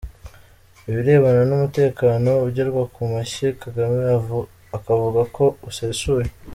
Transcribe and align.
Ibirebana 0.89 1.41
n’umutekano 1.49 2.31
ugerwa 2.47 2.81
ku 2.93 3.01
mashyi, 3.13 3.47
Kagame 3.61 3.97
akavuga 4.77 5.21
ko 5.35 5.45
usesuye! 5.69 6.27